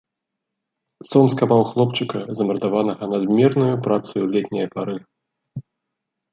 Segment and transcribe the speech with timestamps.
[1.09, 4.99] Сон скаваў хлопчыка, замардаванага надмернаю працаю летняе пары.